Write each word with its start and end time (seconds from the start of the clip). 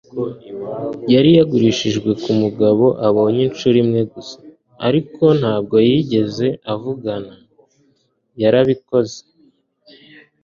yari 1.13 1.29
yagurishijwe 1.37 2.09
kumugabo 2.23 2.85
yabonye 3.03 3.41
inshuro 3.49 3.77
imwe 3.83 4.01
gusa, 4.13 4.37
ariko 4.87 5.23
ntabwo 5.39 5.75
yigeze 5.89 6.47
avugana. 6.73 7.33
yarabikoze 8.41 9.17